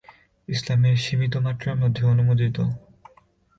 [0.47, 2.57] ইসলামে সীমিত মাত্রার মধ্যে অনুমোদিত।